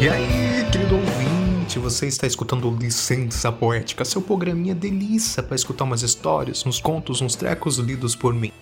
[0.00, 6.02] E aí, querido ouvinte, você está escutando Licença Poética, seu programinha delícia para escutar umas
[6.02, 8.52] histórias, uns contos, uns trecos lidos por mim.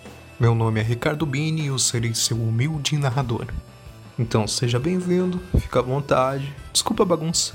[0.40, 3.48] Meu nome é Ricardo Bini e eu serei seu humilde narrador.
[4.18, 7.52] Então seja bem-vindo, fica à vontade, desculpa a bagunça.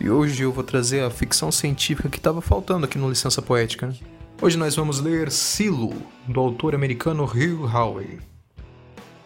[0.00, 3.86] E hoje eu vou trazer a ficção científica que estava faltando aqui no Licença Poética.
[3.86, 3.94] Né?
[4.42, 5.94] Hoje nós vamos ler Silo,
[6.26, 8.33] do autor americano Hugh Howey.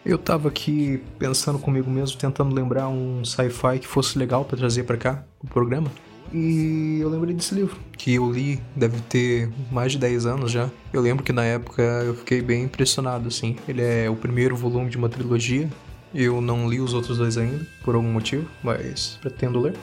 [0.05, 4.84] Eu tava aqui pensando comigo mesmo, tentando lembrar um sci-fi que fosse legal para trazer
[4.84, 5.91] para cá, o programa.
[6.33, 10.71] E eu lembrei desse livro, que eu li, deve ter mais de 10 anos já.
[10.93, 13.57] Eu lembro que na época eu fiquei bem impressionado, assim.
[13.66, 15.69] Ele é o primeiro volume de uma trilogia.
[16.15, 19.74] Eu não li os outros dois ainda, por algum motivo, mas pretendo ler.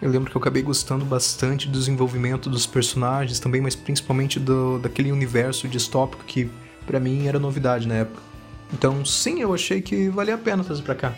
[0.00, 4.78] Eu lembro que eu acabei gostando bastante do desenvolvimento dos personagens também, mas principalmente do,
[4.78, 6.48] daquele universo distópico que
[6.86, 8.27] para mim era novidade na época.
[8.72, 11.14] Então, sim, eu achei que valia a pena trazer para cá.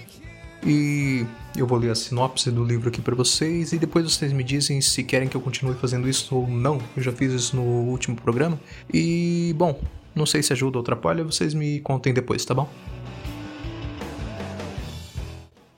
[0.64, 1.24] E
[1.56, 4.80] eu vou ler a sinopse do livro aqui para vocês e depois vocês me dizem
[4.80, 6.78] se querem que eu continue fazendo isso ou não.
[6.96, 8.60] Eu já fiz isso no último programa.
[8.92, 9.80] E, bom,
[10.14, 12.68] não sei se ajuda ou atrapalha, vocês me contem depois, tá bom?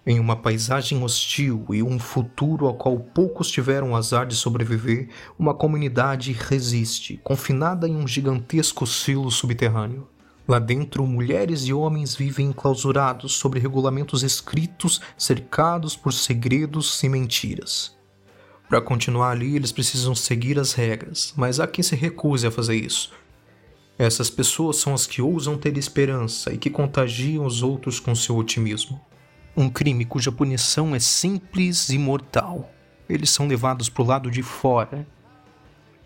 [0.04, 5.08] Em uma paisagem hostil e um futuro ao qual poucos tiveram o azar de sobreviver,
[5.38, 10.08] uma comunidade resiste, confinada em um gigantesco silo subterrâneo.
[10.46, 17.96] Lá dentro, mulheres e homens vivem enclausurados sobre regulamentos escritos, cercados por segredos e mentiras.
[18.68, 22.74] Para continuar ali, eles precisam seguir as regras, mas há quem se recuse a fazer
[22.74, 23.12] isso.
[23.98, 28.36] Essas pessoas são as que ousam ter esperança e que contagiam os outros com seu
[28.36, 29.00] otimismo.
[29.56, 32.70] Um crime cuja punição é simples e mortal.
[33.08, 35.06] Eles são levados para o lado de fora.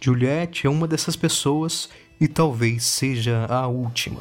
[0.01, 1.89] Juliette é uma dessas pessoas
[2.21, 4.21] e talvez seja a última.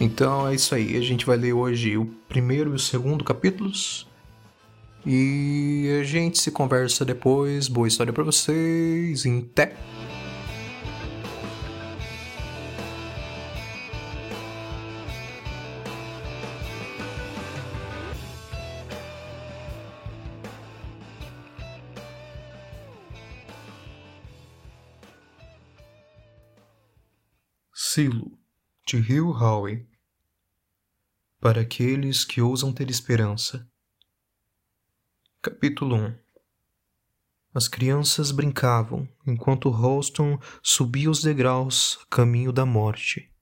[0.00, 4.06] Então é isso aí, a gente vai ler hoje o primeiro e o segundo capítulos.
[5.04, 7.68] E a gente se conversa depois.
[7.68, 9.24] Boa história para vocês.
[9.24, 9.74] Até!
[27.98, 28.30] Silo,
[28.86, 29.84] de Hugh Howey.
[31.40, 33.68] Para aqueles que ousam ter esperança.
[35.42, 36.14] Capítulo 1
[37.52, 43.32] As crianças brincavam enquanto Ralston subia os degraus caminho da morte.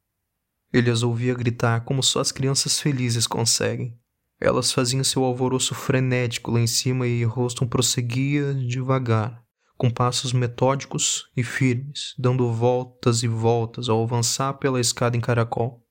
[0.73, 4.01] Ele as ouvia gritar como só as crianças felizes conseguem.
[4.41, 9.46] Elas faziam seu alvoroço frenético lá em cima e Ralston prosseguia devagar,
[9.77, 15.85] com passos metódicos e firmes, dando voltas e voltas ao avançar pela escada em caracol.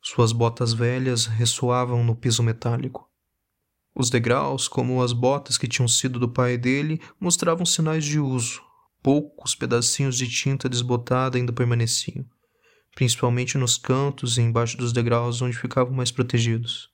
[0.00, 3.08] Suas botas velhas ressoavam no piso metálico.
[3.94, 8.62] Os degraus, como as botas que tinham sido do pai dele, mostravam sinais de uso.
[9.02, 12.24] Poucos pedacinhos de tinta desbotada ainda permaneciam,
[12.94, 16.90] principalmente nos cantos e embaixo dos degraus onde ficavam mais protegidos.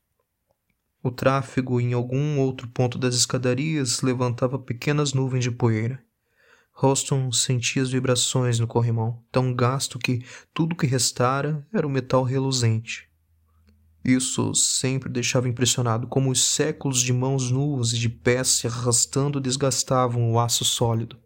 [1.03, 6.04] O tráfego em algum outro ponto das escadarias levantava pequenas nuvens de poeira.
[6.77, 12.25] Roston sentia as vibrações no corrimão, tão gasto que tudo que restara era o metal
[12.25, 13.09] reluzente.
[14.05, 19.41] Isso sempre deixava impressionado como os séculos de mãos nuas e de pés se arrastando
[19.41, 21.17] desgastavam o aço sólido.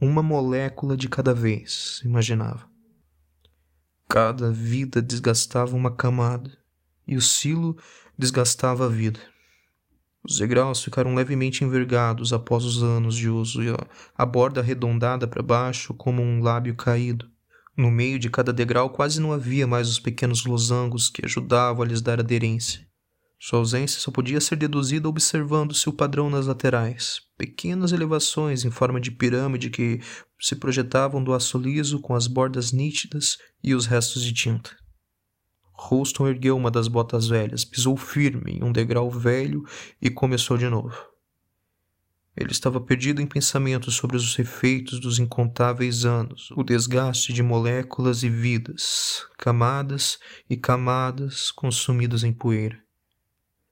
[0.00, 2.66] Uma molécula de cada vez, imaginava.
[4.08, 6.50] Cada vida desgastava uma camada,
[7.06, 7.76] e o silo
[8.18, 9.20] desgastava a vida.
[10.26, 13.68] Os degraus ficaram levemente envergados após os anos de uso e
[14.16, 17.28] a borda arredondada para baixo como um lábio caído.
[17.76, 21.86] No meio de cada degrau quase não havia mais os pequenos losangos que ajudavam a
[21.86, 22.86] lhes dar aderência.
[23.38, 28.98] Sua ausência só podia ser deduzida observando-se o padrão nas laterais, pequenas elevações em forma
[28.98, 30.00] de pirâmide que
[30.40, 34.70] se projetavam do aço liso com as bordas nítidas e os restos de tinta.
[35.76, 39.64] Houston ergueu uma das botas velhas, pisou firme em um degrau velho
[40.00, 40.96] e começou de novo.
[42.36, 48.24] Ele estava perdido em pensamentos sobre os efeitos dos incontáveis anos, o desgaste de moléculas
[48.24, 50.18] e vidas, camadas
[50.50, 52.82] e camadas consumidas em poeira.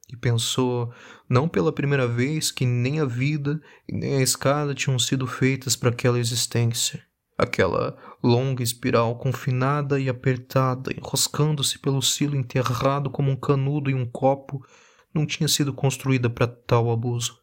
[0.08, 0.92] E pensou,
[1.28, 3.60] não pela primeira vez, que nem a vida
[3.90, 7.02] nem a escada tinham sido feitas para aquela existência
[7.42, 14.06] aquela longa espiral confinada e apertada, enroscando-se pelo silo enterrado como um canudo em um
[14.06, 14.64] copo,
[15.12, 17.38] não tinha sido construída para tal abuso.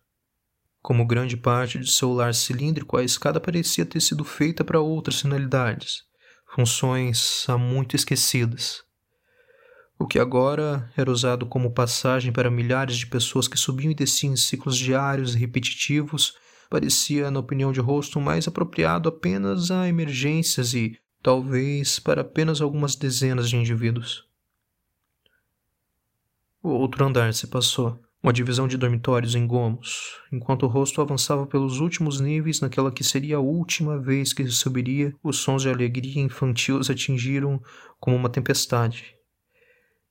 [0.82, 5.22] Como grande parte de seu lar cilíndrico, a escada parecia ter sido feita para outras
[5.22, 6.04] finalidades,
[6.56, 8.84] funções há muito esquecidas.
[10.00, 14.32] o que agora era usado como passagem para milhares de pessoas que subiam e desciam
[14.32, 16.36] em ciclos diários e repetitivos,
[16.70, 22.96] parecia, na opinião de Roston, mais apropriado apenas a emergências e, talvez, para apenas algumas
[22.96, 24.28] dezenas de indivíduos.
[26.62, 31.48] O outro andar se passou, uma divisão de dormitórios em gomos, enquanto o rosto avançava
[31.48, 36.22] pelos últimos níveis naquela que seria a última vez que subiria, os sons de alegria
[36.22, 37.62] infantil os atingiram
[37.98, 39.19] como uma tempestade.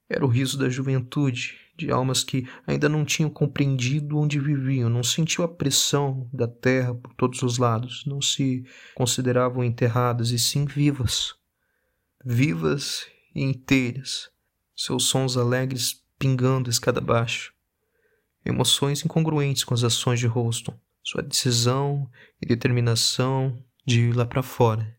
[0.09, 5.03] Era o riso da juventude, de almas que ainda não tinham compreendido onde viviam, não
[5.03, 8.65] sentiam a pressão da terra por todos os lados, não se
[8.95, 11.35] consideravam enterradas e sim vivas.
[12.25, 14.31] Vivas e inteiras,
[14.75, 17.53] seus sons alegres pingando escada abaixo.
[18.45, 22.11] Emoções incongruentes com as ações de Roston, sua decisão
[22.43, 24.98] e determinação de ir lá para fora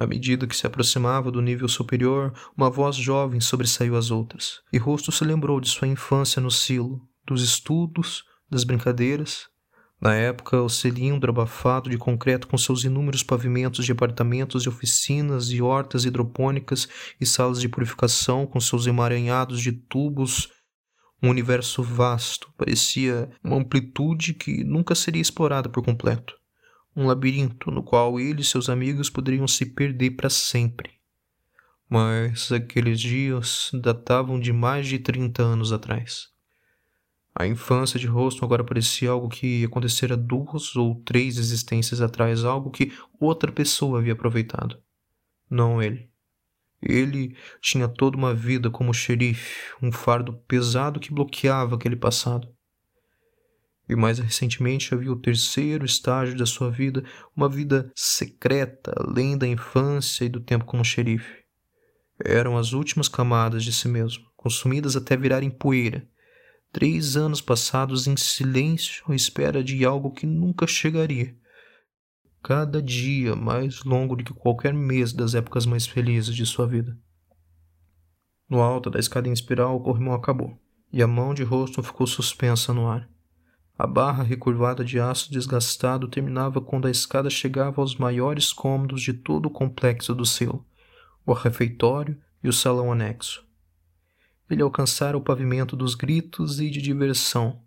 [0.00, 4.78] à medida que se aproximava do nível superior, uma voz jovem sobressaiu as outras, e
[4.78, 9.46] Rosto se lembrou de sua infância no silo, dos estudos, das brincadeiras.
[10.00, 15.50] Na época, o cilindro abafado de concreto com seus inúmeros pavimentos de apartamentos e oficinas
[15.50, 16.88] e hortas hidropônicas
[17.20, 20.48] e salas de purificação com seus emaranhados de tubos
[21.22, 26.39] um universo vasto, parecia uma amplitude que nunca seria explorada por completo
[26.94, 30.90] um labirinto no qual ele e seus amigos poderiam se perder para sempre.
[31.88, 36.28] Mas aqueles dias datavam de mais de 30 anos atrás.
[37.34, 42.70] A infância de Roston agora parecia algo que acontecera duas ou três existências atrás, algo
[42.70, 44.76] que outra pessoa havia aproveitado.
[45.48, 46.10] Não ele.
[46.82, 52.48] Ele tinha toda uma vida como xerife, um fardo pesado que bloqueava aquele passado.
[53.90, 57.02] E mais recentemente havia o terceiro estágio da sua vida,
[57.36, 61.42] uma vida secreta, além da infância e do tempo como xerife.
[62.24, 66.06] Eram as últimas camadas de si mesmo, consumidas até virarem poeira.
[66.70, 71.34] Três anos passados em silêncio à espera de algo que nunca chegaria.
[72.44, 76.96] Cada dia mais longo do que qualquer mês das épocas mais felizes de sua vida.
[78.48, 80.56] No alto da escada em espiral, o corrimão acabou,
[80.92, 83.10] e a mão de rosto ficou suspensa no ar.
[83.82, 89.14] A barra recurvada de aço desgastado terminava quando a escada chegava aos maiores cômodos de
[89.14, 90.66] todo o complexo do selo,
[91.24, 93.42] o refeitório e o salão anexo.
[94.50, 97.62] Ele alcançara o pavimento dos gritos e de diversão.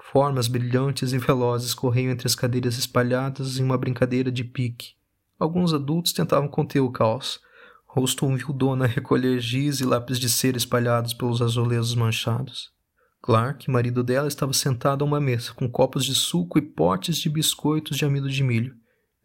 [0.00, 4.94] Formas brilhantes e velozes corriam entre as cadeiras espalhadas em uma brincadeira de pique.
[5.38, 7.42] Alguns adultos tentavam conter o caos.
[7.84, 12.74] Rostou viu Dona recolher giz e lápis de cera espalhados pelos azulejos manchados.
[13.26, 17.28] Clark, marido dela, estava sentado a uma mesa, com copos de suco e potes de
[17.28, 18.76] biscoitos de amido de milho.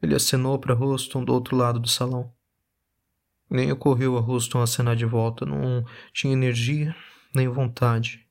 [0.01, 2.33] Ele acenou para Roston do outro lado do salão.
[3.48, 5.45] Nem ocorreu a Roston acenar de volta.
[5.45, 6.95] Não tinha energia
[7.31, 8.25] nem vontade.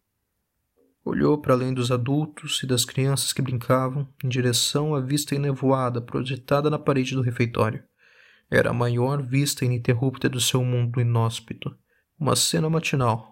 [1.05, 6.00] Olhou para além dos adultos e das crianças que brincavam, em direção à vista enevoada
[6.00, 7.81] projetada na parede do refeitório.
[8.50, 11.73] Era a maior vista ininterrupta do seu mundo inóspito.
[12.19, 13.29] Uma cena matinal,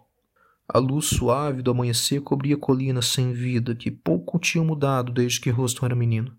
[0.69, 5.49] a luz suave do amanhecer cobria colinas sem vida que pouco tinham mudado desde que
[5.49, 6.37] Roston era menino.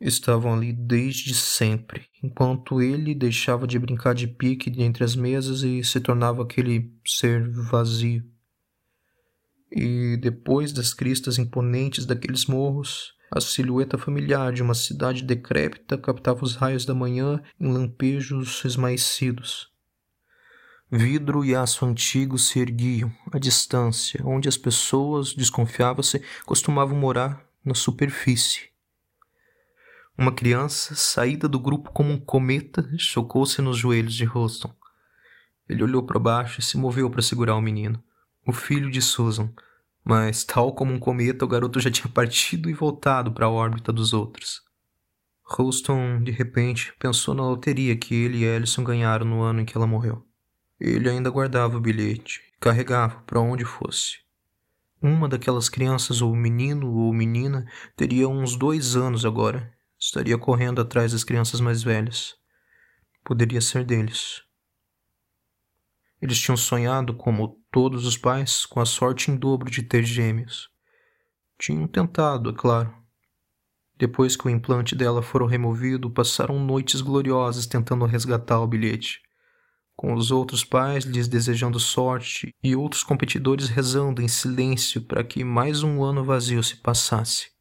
[0.00, 5.82] Estavam ali desde sempre, enquanto ele deixava de brincar de pique entre as mesas e
[5.82, 8.24] se tornava aquele ser vazio.
[9.70, 16.44] E depois das cristas imponentes daqueles morros, a silhueta familiar de uma cidade decrépita captava
[16.44, 19.73] os raios da manhã em lampejos esmaecidos.
[20.96, 27.74] Vidro e aço antigo se erguiam, à distância, onde as pessoas, desconfiava-se, costumavam morar na
[27.74, 28.68] superfície.
[30.16, 34.72] Uma criança, saída do grupo como um cometa, chocou-se nos joelhos de Roston.
[35.68, 38.00] Ele olhou para baixo e se moveu para segurar o menino,
[38.46, 39.52] o filho de Susan,
[40.04, 43.92] mas, tal como um cometa, o garoto já tinha partido e voltado para a órbita
[43.92, 44.62] dos outros.
[45.42, 49.76] Roston, de repente, pensou na loteria que ele e Ellison ganharam no ano em que
[49.76, 50.24] ela morreu.
[50.86, 54.18] Ele ainda guardava o bilhete, carregava para onde fosse.
[55.00, 59.72] Uma daquelas crianças, ou menino ou menina, teria uns dois anos agora.
[59.98, 62.34] Estaria correndo atrás das crianças mais velhas.
[63.24, 64.42] Poderia ser deles.
[66.20, 70.68] Eles tinham sonhado, como todos os pais, com a sorte em dobro de ter gêmeos.
[71.58, 72.94] Tinham tentado, é claro.
[73.96, 79.24] Depois que o implante dela fora removido, passaram noites gloriosas tentando resgatar o bilhete
[79.96, 85.44] com os outros pais lhes desejando sorte e outros competidores rezando em silêncio para que
[85.44, 87.52] mais um ano vazio se passasse.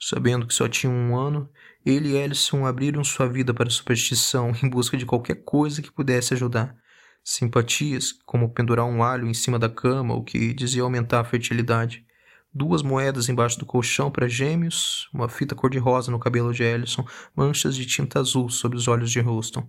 [0.00, 1.48] Sabendo que só tinham um ano,
[1.84, 5.92] ele e Ellison abriram sua vida para a superstição em busca de qualquer coisa que
[5.92, 6.76] pudesse ajudar,
[7.24, 12.04] simpatias, como pendurar um alho em cima da cama, o que dizia aumentar a fertilidade,
[12.52, 17.04] duas moedas embaixo do colchão para gêmeos, uma fita cor-de-rosa no cabelo de Ellison,
[17.34, 19.68] manchas de tinta azul sobre os olhos de Houston.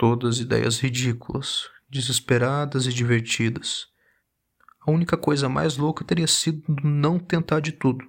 [0.00, 3.86] Todas ideias ridículas, desesperadas e divertidas.
[4.80, 8.02] A única coisa mais louca teria sido não tentar de tudo,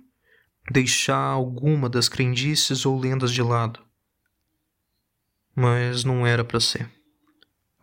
[0.71, 3.81] deixar alguma das crendices ou lendas de lado.
[5.53, 6.89] Mas não era para ser.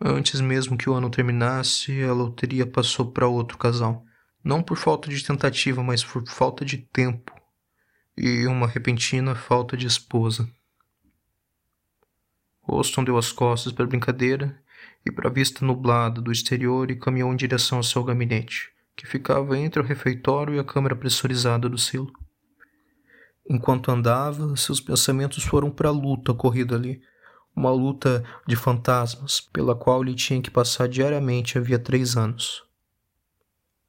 [0.01, 4.03] Antes mesmo que o ano terminasse, a loteria passou para outro casal.
[4.43, 7.31] Não por falta de tentativa, mas por falta de tempo
[8.17, 10.49] e uma repentina falta de esposa.
[12.75, 14.59] Austin deu as costas para a brincadeira
[15.05, 19.07] e para a vista nublada do exterior e caminhou em direção ao seu gabinete, que
[19.07, 22.11] ficava entre o refeitório e a câmara pressurizada do silo.
[23.49, 27.01] Enquanto andava, seus pensamentos foram para a luta ocorrida ali,
[27.55, 32.63] uma luta de fantasmas pela qual ele tinha que passar diariamente havia três anos.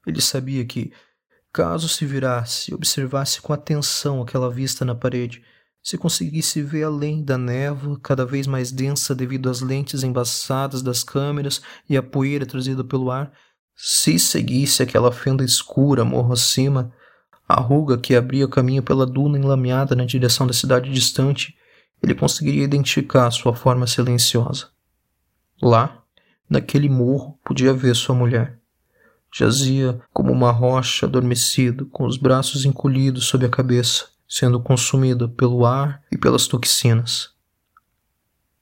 [0.05, 0.91] Ele sabia que,
[1.53, 5.43] caso se virasse e observasse com atenção aquela vista na parede,
[5.83, 11.03] se conseguisse ver além da névoa, cada vez mais densa devido às lentes embaçadas das
[11.03, 13.31] câmeras e à poeira trazida pelo ar,
[13.75, 16.93] se seguisse aquela fenda escura morro acima,
[17.47, 21.57] a ruga que abria caminho pela duna enlameada na direção da cidade distante,
[22.01, 24.69] ele conseguiria identificar sua forma silenciosa.
[25.61, 26.03] Lá,
[26.49, 28.59] naquele morro, podia ver sua mulher.
[29.33, 35.65] Jazia como uma rocha adormecido, com os braços encolhidos sob a cabeça, sendo consumida pelo
[35.65, 37.31] ar e pelas toxinas.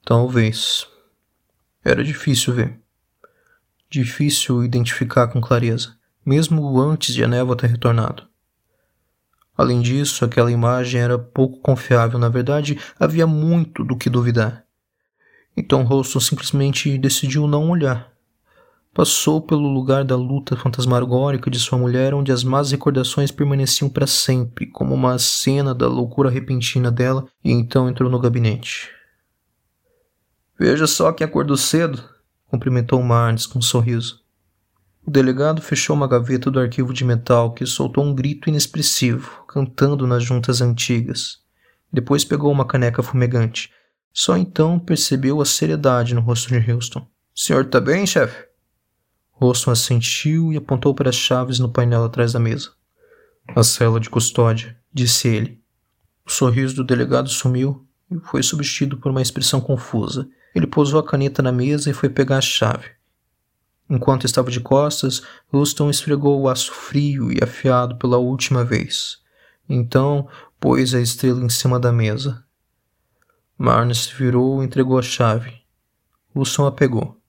[0.04, 0.84] Talvez.
[1.84, 2.80] Era difícil ver.
[3.88, 5.96] Difícil identificar com clareza,
[6.26, 8.26] mesmo antes de a névoa ter retornado.
[9.56, 12.18] Além disso, aquela imagem era pouco confiável.
[12.18, 14.64] Na verdade, havia muito do que duvidar.
[15.56, 18.09] Então Roston simplesmente decidiu não olhar.
[18.92, 24.06] Passou pelo lugar da luta fantasmagórica de sua mulher, onde as más recordações permaneciam para
[24.06, 28.90] sempre, como uma cena da loucura repentina dela, e então entrou no gabinete.
[30.58, 32.02] Veja só quem acordou cedo,
[32.48, 34.20] cumprimentou Marnes com um sorriso.
[35.06, 40.06] O delegado fechou uma gaveta do arquivo de metal que soltou um grito inexpressivo, cantando
[40.06, 41.38] nas juntas antigas.
[41.92, 43.70] Depois pegou uma caneca fumegante.
[44.12, 47.06] Só então percebeu a seriedade no rosto de Houston.
[47.34, 48.49] Senhor tá bem, chefe?
[49.40, 52.72] Roston assentiu e apontou para as chaves no painel atrás da mesa.
[53.56, 55.58] A cela de custódia, disse ele.
[56.26, 60.28] O sorriso do delegado sumiu e foi substituído por uma expressão confusa.
[60.54, 62.90] Ele pousou a caneta na mesa e foi pegar a chave.
[63.88, 69.18] Enquanto estava de costas, Houston esfregou o aço frio e afiado pela última vez.
[69.66, 70.28] Então,
[70.60, 72.44] pôs a estrela em cima da mesa.
[73.56, 75.62] Marnes virou e entregou a chave.
[76.34, 77.19] Houston a pegou.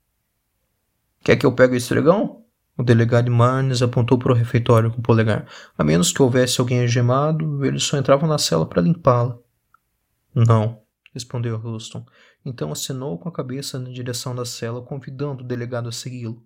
[1.24, 2.44] Quer que eu pegue o estregão?
[2.78, 5.48] O delegado Marnes apontou para o refeitório com o polegar.
[5.78, 9.38] A menos que houvesse alguém algemado, eles só entravam na cela para limpá-la.
[10.34, 10.82] Não,
[11.13, 12.06] respondeu Houston.
[12.44, 16.44] Então acenou com a cabeça na direção da cela, convidando o delegado a segui-lo.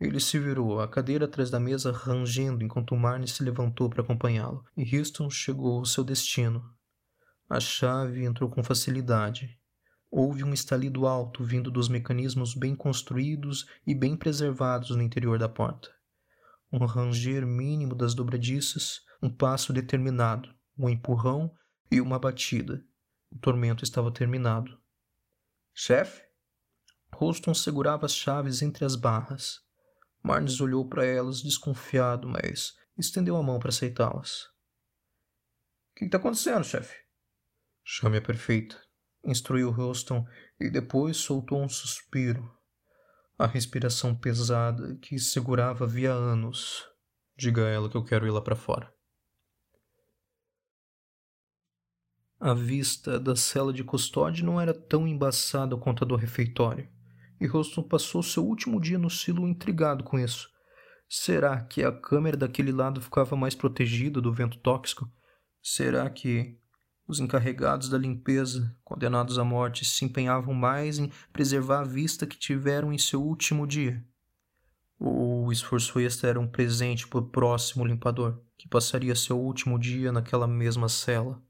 [0.00, 4.64] Ele se virou, a cadeira atrás da mesa rangendo enquanto Marnes se levantou para acompanhá-lo,
[4.76, 6.64] e Houston chegou ao seu destino.
[7.48, 9.57] A chave entrou com facilidade,
[10.10, 15.48] Houve um estalido alto vindo dos mecanismos bem construídos e bem preservados no interior da
[15.48, 15.94] porta.
[16.72, 21.54] Um ranger mínimo das dobradiças, um passo determinado, um empurrão
[21.90, 22.82] e uma batida.
[23.30, 24.78] O tormento estava terminado.
[25.74, 26.22] Chefe?
[27.12, 29.60] Roston segurava as chaves entre as barras.
[30.22, 34.44] Marnes olhou para elas desconfiado, mas estendeu a mão para aceitá-las.
[35.90, 36.96] O que está acontecendo, chefe?
[37.84, 38.87] Chame a perfeita
[39.24, 40.24] instruiu Houston
[40.60, 42.50] e depois soltou um suspiro.
[43.38, 46.86] A respiração pesada que segurava havia anos.
[47.36, 48.92] Diga a ela que eu quero ir lá para fora.
[52.40, 56.88] A vista da cela de custódia não era tão embaçada quanto a do refeitório,
[57.40, 60.48] e Houston passou seu último dia no silo intrigado com isso.
[61.08, 65.10] Será que a câmera daquele lado ficava mais protegida do vento tóxico?
[65.60, 66.60] Será que
[67.08, 72.36] os encarregados da limpeza, condenados à morte, se empenhavam mais em preservar a vista que
[72.36, 74.04] tiveram em seu último dia.
[75.00, 80.12] O esforço extra era um presente para o próximo limpador, que passaria seu último dia
[80.12, 81.42] naquela mesma cela.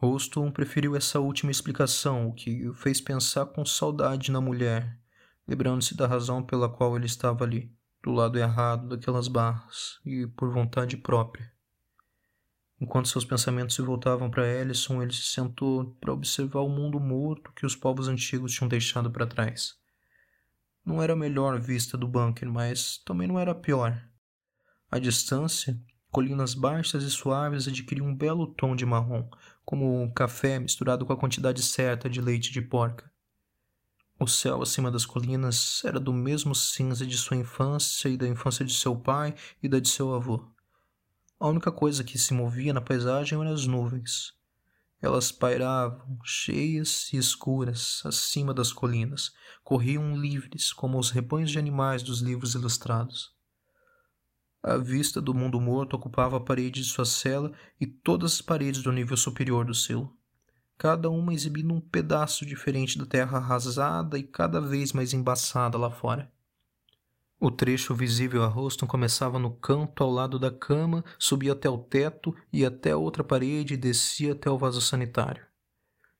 [0.00, 4.96] Houston preferiu essa última explicação, o que o fez pensar com saudade na mulher,
[5.48, 10.52] lembrando-se da razão pela qual ele estava ali, do lado errado daquelas barras, e por
[10.52, 11.57] vontade própria.
[12.80, 17.52] Enquanto seus pensamentos se voltavam para Ellison, ele se sentou para observar o mundo morto
[17.52, 19.74] que os povos antigos tinham deixado para trás.
[20.84, 24.00] Não era a melhor vista do bunker, mas também não era a pior.
[24.88, 25.78] À distância,
[26.10, 29.28] colinas baixas e suaves adquiriam um belo tom de marrom,
[29.64, 33.10] como um café misturado com a quantidade certa de leite de porca.
[34.20, 38.64] O céu acima das colinas era do mesmo cinza de sua infância e da infância
[38.64, 40.57] de seu pai e da de seu avô.
[41.38, 44.34] A única coisa que se movia na paisagem eram as nuvens.
[45.00, 52.02] Elas pairavam, cheias e escuras, acima das colinas, corriam livres como os rebanhos de animais
[52.02, 53.32] dos livros ilustrados.
[54.62, 58.82] A vista do mundo morto ocupava a parede de sua cela e todas as paredes
[58.82, 60.18] do nível superior do selo
[60.78, 65.90] cada uma exibindo um pedaço diferente da terra arrasada e cada vez mais embaçada lá
[65.90, 66.32] fora.
[67.40, 71.78] O trecho visível a Roston começava no canto ao lado da cama, subia até o
[71.78, 75.46] teto e até outra parede e descia até o vaso sanitário.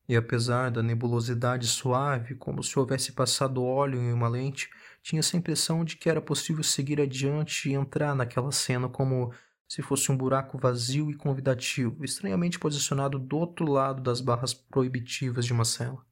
[0.08, 4.70] E apesar da nebulosidade suave, como se houvesse passado óleo em uma lente,
[5.02, 9.32] tinha-se a impressão de que era possível seguir adiante e entrar naquela cena como
[9.66, 15.44] se fosse um buraco vazio e convidativo, estranhamente posicionado do outro lado das barras proibitivas
[15.44, 16.06] de uma cela.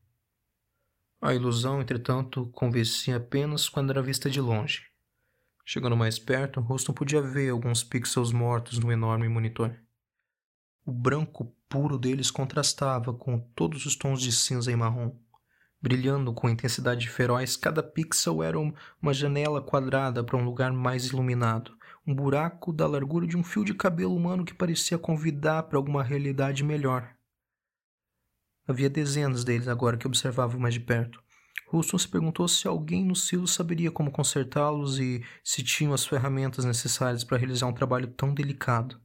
[1.22, 4.95] A ilusão, entretanto, convencia apenas quando era vista de longe.
[5.68, 9.74] Chegando mais perto, Roston podia ver alguns pixels mortos no enorme monitor.
[10.84, 15.10] O branco puro deles contrastava com todos os tons de cinza e marrom.
[15.82, 21.76] Brilhando com intensidade feroz, cada pixel era uma janela quadrada para um lugar mais iluminado,
[22.06, 26.04] um buraco da largura de um fio de cabelo humano que parecia convidar para alguma
[26.04, 27.12] realidade melhor.
[28.68, 31.20] Havia dezenas deles agora que observavam mais de perto.
[31.72, 36.64] Houston se perguntou se alguém no silo saberia como consertá-los e se tinham as ferramentas
[36.64, 39.00] necessárias para realizar um trabalho tão delicado.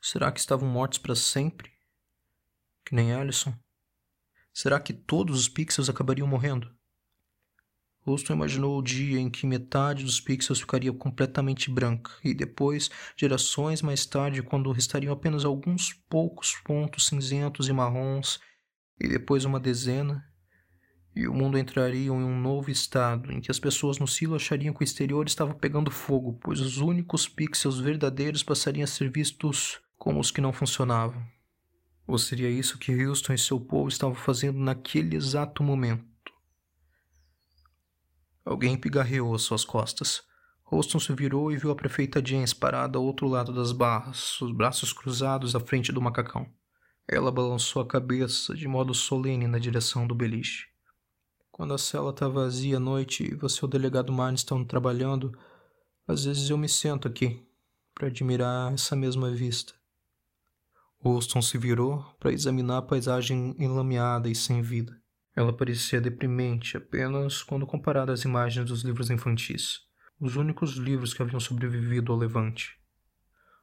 [0.00, 1.70] Será que estavam mortos para sempre?
[2.84, 3.54] Que nem Allison?
[4.52, 6.76] Será que todos os pixels acabariam morrendo?
[8.04, 13.82] Houston imaginou o dia em que metade dos pixels ficaria completamente branca, e depois, gerações
[13.82, 18.40] mais tarde, quando restariam apenas alguns poucos pontos cinzentos e marrons,
[18.98, 20.27] e depois uma dezena,
[21.14, 24.72] e o mundo entraria em um novo estado, em que as pessoas no silo achariam
[24.72, 29.80] que o exterior estava pegando fogo, pois os únicos pixels verdadeiros passariam a ser vistos
[29.98, 31.26] como os que não funcionavam.
[32.06, 36.06] Ou seria isso que Houston e seu povo estavam fazendo naquele exato momento?
[38.44, 40.22] Alguém pigarreou às suas costas.
[40.64, 44.52] Roston se virou e viu a prefeita James parada ao outro lado das barras, os
[44.52, 46.46] braços cruzados à frente do macacão.
[47.06, 50.66] Ela balançou a cabeça de modo solene na direção do beliche.
[51.58, 55.36] Quando a cela está vazia à noite e você e o delegado Marnes estão trabalhando,
[56.06, 57.44] às vezes eu me sento aqui
[57.92, 59.74] para admirar essa mesma vista.
[61.00, 64.96] Roston se virou para examinar a paisagem enlameada e sem vida.
[65.34, 69.80] Ela parecia deprimente apenas quando comparada às imagens dos livros infantis,
[70.20, 72.77] os únicos livros que haviam sobrevivido ao levante.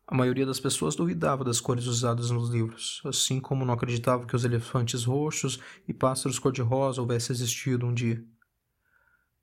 [0.07, 4.35] A maioria das pessoas duvidava das cores usadas nos livros, assim como não acreditava que
[4.35, 8.23] os elefantes roxos e pássaros cor-de-rosa houvessem existido um dia.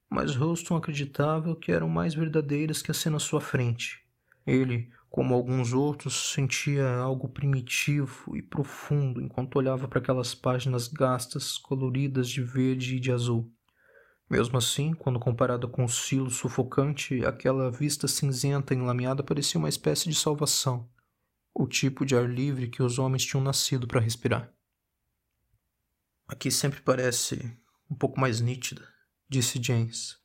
[0.09, 4.07] Mas Roston acreditava que eram mais verdadeiras que a cena à sua frente.
[4.47, 11.59] Ele, como alguns outros, sentia algo primitivo e profundo enquanto olhava para aquelas páginas gastas,
[11.59, 13.53] coloridas de verde e de azul.
[14.33, 20.09] Mesmo assim, quando comparada com o silo sufocante, aquela vista cinzenta enlameada parecia uma espécie
[20.09, 20.89] de salvação,
[21.53, 24.51] o tipo de ar livre que os homens tinham nascido para respirar.
[26.27, 27.55] Aqui sempre parece
[27.91, 28.89] um pouco mais nítida,
[29.29, 30.19] disse James.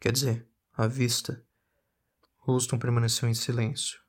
[0.00, 1.44] Quer dizer, a vista.
[2.46, 4.00] Houston permaneceu em silêncio.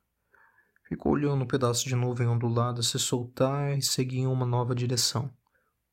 [0.88, 5.30] Ficou olhando um pedaço de nuvem ondulada se soltar e seguir em uma nova direção.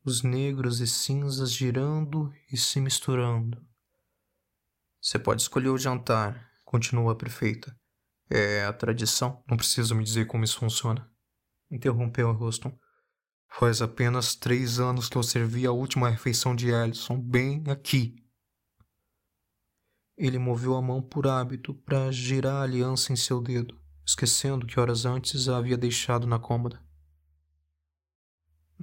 [0.05, 3.65] Os negros e cinzas girando e se misturando.
[5.01, 7.75] Você pode escolher o jantar, continuou a prefeita.
[8.29, 9.43] É a tradição.
[9.47, 11.09] Não precisa me dizer como isso funciona.
[11.71, 12.77] Interrompeu Roston.
[13.49, 18.15] Faz apenas três anos que eu servi a última refeição de Ellison, bem aqui.
[20.17, 24.79] Ele moveu a mão por hábito para girar a aliança em seu dedo esquecendo que
[24.79, 26.81] horas antes a havia deixado na cômoda.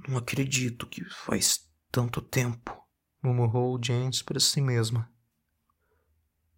[0.07, 2.75] Não acredito que faz tanto tempo,
[3.21, 5.09] murmurou James para si mesma.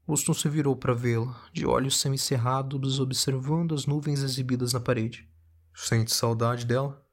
[0.08, 5.29] Houston se virou para vê-la, de olhos semicerrados, observando as nuvens exibidas na parede.
[5.73, 7.06] Sente saudade dela?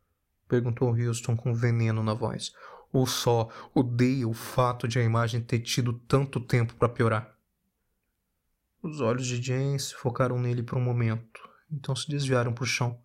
[0.49, 2.53] perguntou Houston com veneno na voz.
[2.93, 7.37] Ou só odeia o fato de a imagem ter tido tanto tempo para piorar?
[8.83, 11.41] Os olhos de Jane se focaram nele por um momento,
[11.71, 13.01] então se desviaram para o chão.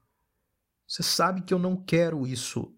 [0.88, 2.75] Você sabe que eu não quero isso.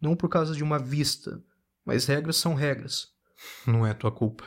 [0.00, 1.42] Não por causa de uma vista,
[1.84, 3.08] mas regras são regras.
[3.66, 4.46] Não é tua culpa,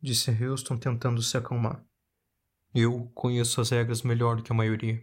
[0.00, 1.84] disse Houston tentando se acalmar.
[2.74, 5.02] Eu conheço as regras melhor do que a maioria.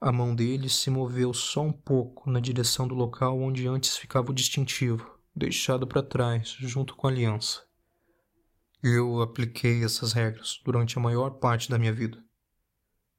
[0.00, 4.30] A mão dele se moveu só um pouco na direção do local onde antes ficava
[4.30, 7.62] o distintivo, deixado para trás, junto com a aliança.
[8.82, 12.22] Eu apliquei essas regras durante a maior parte da minha vida,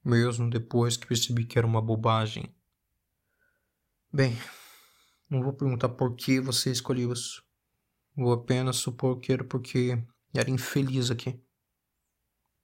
[0.04, 2.54] mesmo depois que percebi que era uma bobagem.
[4.14, 4.38] Bem,
[5.30, 7.44] não vou perguntar por que você escolheu isso.
[8.16, 10.02] Vou apenas supor que era porque
[10.34, 11.42] era infeliz aqui.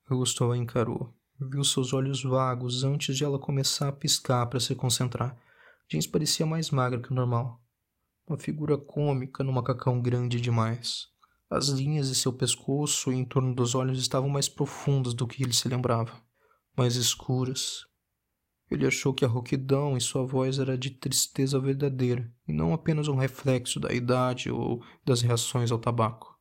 [0.10, 1.14] Augusto a encarou.
[1.40, 5.36] Viu seus olhos vagos antes de ela começar a piscar para se concentrar.
[5.90, 7.60] James parecia mais magra que o normal.
[8.28, 11.08] Uma figura cômica no macacão grande demais.
[11.50, 15.44] As linhas de seu pescoço e em torno dos olhos estavam mais profundas do que
[15.44, 16.14] ele se lembrava,
[16.78, 17.86] mais escuras.
[18.72, 23.10] Ele achou que a rouquidão em sua voz era de tristeza verdadeira e não apenas
[23.10, 26.40] um reflexo da idade ou das reações ao tabaco.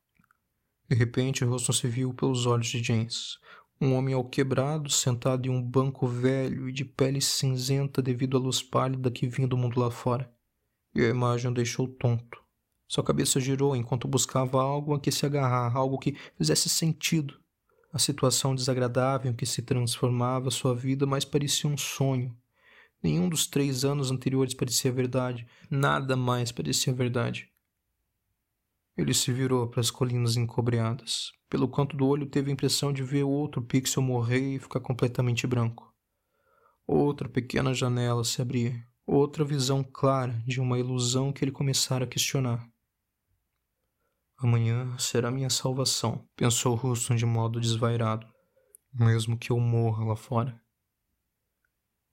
[0.89, 3.37] De repente, o rosto se viu pelos olhos de James.
[3.81, 8.63] Um homem alquebrado, sentado em um banco velho e de pele cinzenta devido à luz
[8.63, 10.33] pálida que vinha do mundo lá fora.
[10.95, 12.41] E a imagem o deixou tonto.
[12.87, 17.40] Sua cabeça girou enquanto buscava algo a que se agarrar, algo que fizesse sentido.
[17.93, 22.33] A situação desagradável em que se transformava sua vida mais parecia um sonho.
[23.03, 25.45] Nenhum dos três anos anteriores parecia verdade.
[25.69, 27.49] Nada mais parecia verdade.
[28.95, 31.31] Ele se virou para as colinas encobreadas.
[31.49, 35.45] Pelo canto do olho teve a impressão de ver outro pixel morrer e ficar completamente
[35.45, 35.93] branco.
[36.87, 38.81] Outra pequena janela se abria.
[39.05, 42.70] Outra visão clara de uma ilusão que ele começara a questionar.
[44.43, 48.25] Amanhã será minha salvação, pensou Houston de modo desvairado,
[48.91, 50.59] mesmo que eu morra lá fora.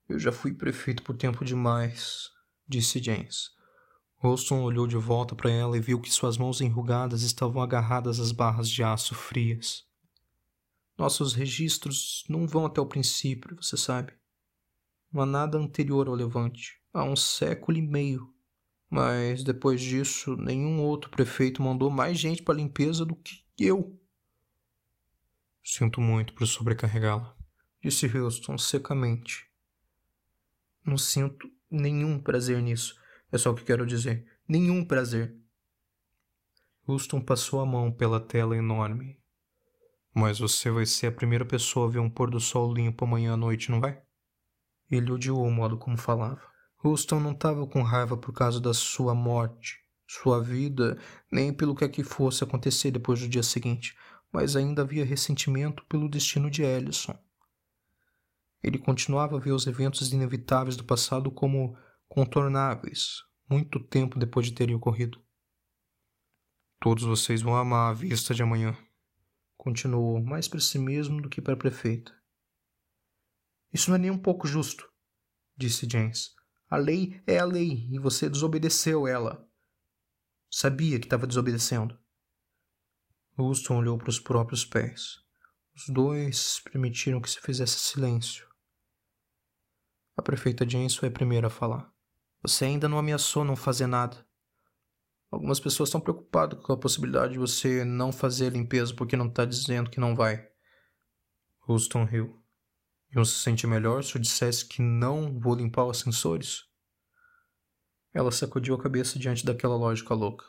[0.07, 2.29] Eu já fui prefeito por tempo demais,
[2.69, 3.49] disse James.
[4.23, 8.31] Houston olhou de volta para ela e viu que suas mãos enrugadas estavam agarradas às
[8.31, 9.87] barras de aço frias.
[10.99, 14.13] Nossos registros não vão até o princípio, você sabe.
[15.11, 16.75] Não há nada anterior ao levante.
[16.93, 18.29] Há um século e meio
[18.91, 23.99] mas depois disso, nenhum outro prefeito mandou mais gente para limpeza do que eu.
[25.63, 27.37] Sinto muito por sobrecarregá-la,
[27.83, 29.47] disse Houston secamente.
[30.85, 32.99] Não sinto nenhum prazer nisso.
[33.31, 34.27] É só o que quero dizer.
[34.49, 35.37] Nenhum prazer.
[36.87, 39.21] Houston passou a mão pela tela enorme.
[40.15, 43.35] Mas você vai ser a primeira pessoa a ver um pôr do sol limpo amanhã
[43.35, 44.03] à noite, não vai?
[44.91, 46.41] Ele odiou o modo como falava.
[46.83, 50.97] Houston não estava com raiva por causa da sua morte, sua vida,
[51.31, 53.97] nem pelo que é que fosse acontecer depois do dia seguinte,
[54.33, 57.19] mas ainda havia ressentimento pelo destino de Ellison.
[58.63, 61.77] Ele continuava a ver os eventos inevitáveis do passado como
[62.09, 65.23] contornáveis, muito tempo depois de terem ocorrido.
[66.81, 68.77] Todos vocês vão amar a vista de amanhã,
[69.57, 72.17] continuou, mais para si mesmo do que para a prefeita.
[73.73, 74.89] Isso não é nem um pouco justo,
[75.57, 76.38] disse James.
[76.71, 79.49] A lei é a lei e você desobedeceu ela.
[80.51, 81.99] Sabia que estava desobedecendo.
[83.37, 85.23] Houston olhou para os próprios pés.
[85.75, 88.47] Os dois permitiram que se fizesse silêncio.
[90.17, 91.93] A prefeita Jane foi a primeira a falar.
[92.43, 94.27] Você ainda não ameaçou não fazer nada.
[95.31, 99.29] Algumas pessoas estão preocupadas com a possibilidade de você não fazer a limpeza porque não
[99.29, 100.49] está dizendo que não vai.
[101.67, 102.43] Houston riu.
[103.15, 106.65] Iam se sentir melhor se eu dissesse que não vou limpar os sensores?
[108.13, 110.45] Ela sacudiu a cabeça diante daquela lógica louca.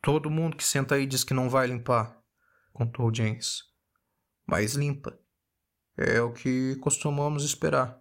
[0.00, 2.22] Todo mundo que senta aí diz que não vai limpar,
[2.72, 3.62] contou James.
[4.46, 5.18] Mas limpa.
[5.96, 8.00] É o que costumamos esperar.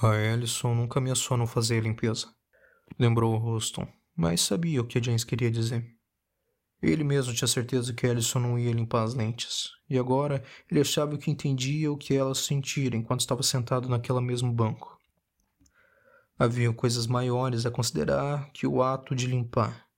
[0.00, 2.32] A Ellison nunca ameaçou não fazer a limpeza,
[2.98, 5.97] lembrou Houston, mas sabia o que James queria dizer.
[6.80, 11.18] Ele mesmo tinha certeza que Ellison não ia limpar as lentes, e agora ele achava
[11.18, 14.96] que entendia o que ela sentira enquanto estava sentado naquele mesmo banco.
[16.38, 19.88] Havia coisas maiores a considerar que o ato de limpar.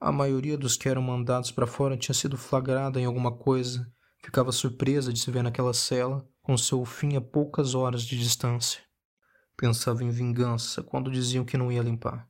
[0.00, 3.86] A maioria dos que eram mandados para fora tinha sido flagrada em alguma coisa,
[4.22, 8.80] ficava surpresa de se ver naquela cela, com seu fim a poucas horas de distância.
[9.56, 12.26] Pensava em vingança quando diziam que não ia limpar.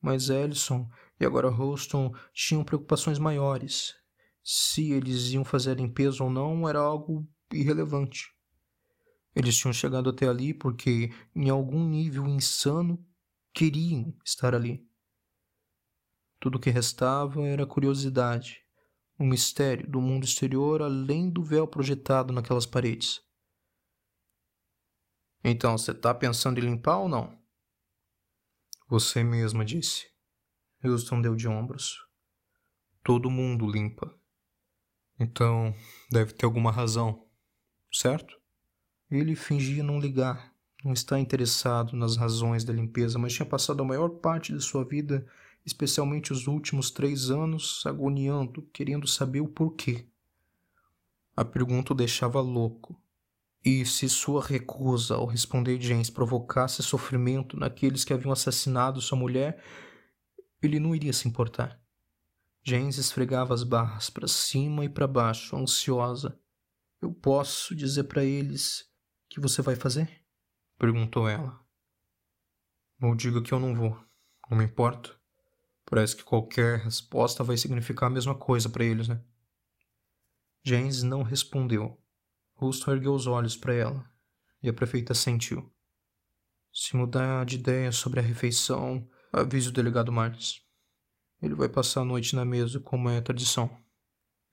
[0.00, 0.88] Mas Ellison
[1.20, 3.94] e agora Holston tinham preocupações maiores.
[4.42, 8.32] Se eles iam fazer a limpeza ou não era algo irrelevante.
[9.34, 13.04] Eles tinham chegado até ali porque, em algum nível insano,
[13.52, 14.86] queriam estar ali.
[16.40, 18.64] Tudo o que restava era curiosidade,
[19.18, 23.20] um mistério do mundo exterior além do véu projetado naquelas paredes.
[25.42, 27.38] Então, você está pensando em limpar ou não?
[28.88, 30.17] Você mesma disse.
[30.82, 32.06] Houston deu de ombros.
[33.02, 34.14] todo mundo limpa.
[35.18, 35.74] Então,
[36.10, 37.26] deve ter alguma razão,
[37.92, 38.38] certo?
[39.10, 40.52] Ele fingia não ligar,
[40.84, 44.84] não estar interessado nas razões da limpeza, mas tinha passado a maior parte de sua
[44.84, 45.26] vida,
[45.64, 50.06] especialmente os últimos três anos, agoniando, querendo saber o porquê.
[51.34, 53.00] A pergunta o deixava louco.
[53.64, 59.62] E se sua recusa ao responder James provocasse sofrimento naqueles que haviam assassinado sua mulher,
[60.62, 61.80] ele não iria se importar.
[62.62, 66.38] James esfregava as barras para cima e para baixo, ansiosa.
[67.00, 68.90] Eu posso dizer para eles
[69.28, 70.24] que você vai fazer?
[70.78, 71.60] perguntou ela.
[73.00, 73.98] Ou diga que eu não vou.
[74.50, 75.18] Não me importo.
[75.84, 79.22] Parece que qualquer resposta vai significar a mesma coisa para eles, né?
[80.62, 81.98] James não respondeu.
[82.54, 84.18] Rusto ergueu os olhos para ela
[84.62, 85.72] e a prefeita sentiu.
[86.72, 90.62] Se mudar de ideia sobre a refeição, avise o delegado Martins.
[91.40, 93.70] Ele vai passar a noite na mesa, como é a tradição.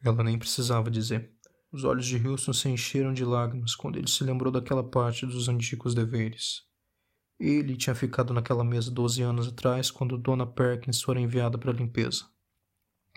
[0.03, 1.33] Ela nem precisava dizer.
[1.71, 5.49] Os olhos de Wilson se encheram de lágrimas quando ele se lembrou daquela parte dos
[5.49, 6.63] antigos deveres.
[7.39, 11.73] Ele tinha ficado naquela mesa doze anos atrás, quando Dona Perkins fora enviada para a
[11.73, 12.25] limpeza.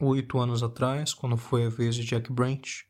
[0.01, 2.88] Oito anos atrás, quando foi a vez de Jack Brent.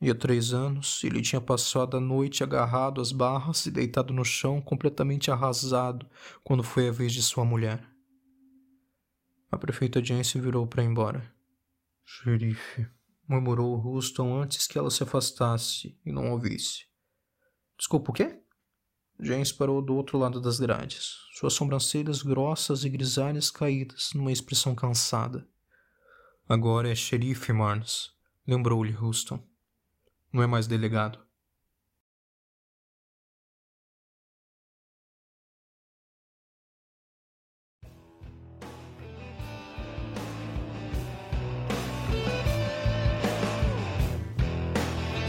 [0.00, 4.24] E há três anos, ele tinha passado a noite agarrado às barras e deitado no
[4.24, 6.08] chão, completamente arrasado,
[6.44, 7.84] quando foi a vez de sua mulher.
[9.50, 11.34] A prefeita Jane se virou para ir embora.
[12.04, 12.86] Xerife,
[13.26, 16.86] murmurou Houston antes que ela se afastasse e não ouvisse.
[17.76, 18.40] Desculpa, o quê?
[19.20, 24.76] James parou do outro lado das grades, suas sobrancelhas grossas e grisalhas caídas numa expressão
[24.76, 25.46] cansada.
[26.48, 28.12] Agora é xerife Marnes,
[28.46, 29.42] lembrou-lhe Houston.
[30.32, 31.18] Não é mais delegado.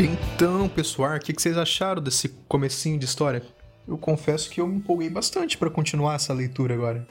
[0.02, 3.44] Então, pessoal, o que vocês acharam desse comecinho de história?
[3.86, 7.06] Eu confesso que eu me empolguei bastante para continuar essa leitura agora.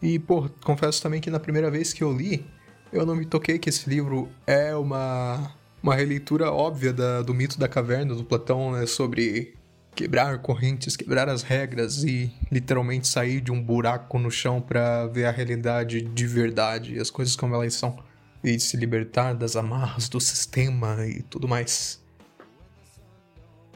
[0.00, 2.46] E, pô, confesso também que na primeira vez que eu li,
[2.90, 5.54] eu não me toquei que esse livro é uma,
[5.86, 9.54] uma releitura óbvia da, do mito da caverna do Platão, né, sobre
[9.94, 15.26] quebrar correntes, quebrar as regras e literalmente sair de um buraco no chão para ver
[15.26, 17.96] a realidade de verdade e as coisas como elas são
[18.42, 22.04] e se libertar das amarras do sistema e tudo mais.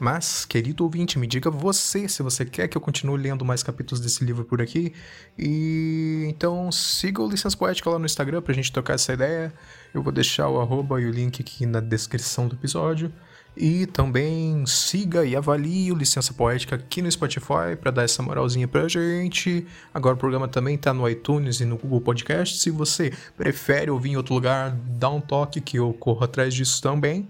[0.01, 4.01] Mas, querido ouvinte, me diga você se você quer que eu continue lendo mais capítulos
[4.01, 4.95] desse livro por aqui.
[5.39, 9.53] E então siga o Licença Poética lá no Instagram pra gente trocar essa ideia.
[9.93, 13.13] Eu vou deixar o arroba e o link aqui na descrição do episódio.
[13.55, 18.67] E também siga e avalie o Licença Poética aqui no Spotify para dar essa moralzinha
[18.67, 19.67] pra gente.
[19.93, 22.57] Agora o programa também tá no iTunes e no Google Podcast.
[22.57, 26.81] Se você prefere ouvir em outro lugar, dá um toque que eu corro atrás disso
[26.81, 27.29] também.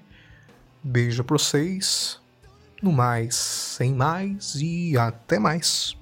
[0.85, 2.21] Beijo pra vocês
[2.83, 5.97] no mais, sem mais e até mais.